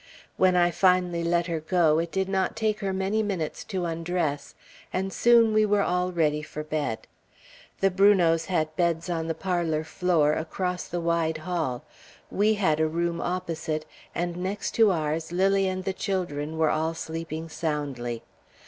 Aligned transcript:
When 0.35 0.55
I 0.55 0.71
finally 0.71 1.23
let 1.23 1.45
her 1.45 1.59
go, 1.59 1.99
it 1.99 2.11
did 2.11 2.27
not 2.27 2.55
take 2.55 2.79
her 2.79 2.91
many 2.91 3.21
minutes 3.21 3.63
to 3.65 3.85
undress, 3.85 4.55
and 4.91 5.13
soon 5.13 5.53
we 5.53 5.63
were 5.63 5.83
all 5.83 6.11
ready 6.11 6.41
for 6.41 6.63
bed. 6.63 7.05
The 7.81 7.91
Brunots 7.91 8.45
had 8.45 8.75
beds 8.75 9.11
on 9.11 9.27
the 9.27 9.35
parlor 9.35 9.83
floor; 9.83 10.33
across 10.33 10.87
the 10.87 10.99
wide 10.99 11.37
hall, 11.37 11.83
we 12.31 12.55
had 12.55 12.79
a 12.79 12.87
room 12.87 13.21
opposite; 13.21 13.85
and 14.15 14.37
next 14.37 14.71
to 14.71 14.89
ours, 14.89 15.31
Lilly 15.31 15.67
and 15.67 15.83
the 15.83 15.93
children 15.93 16.57
were 16.57 16.71
all 16.71 16.95
sleeping 16.95 17.47
soundly. 17.47 18.23